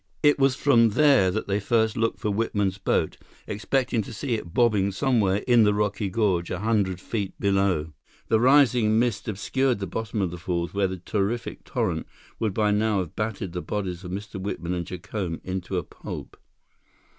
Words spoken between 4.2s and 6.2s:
it bobbing somewhere in the rocky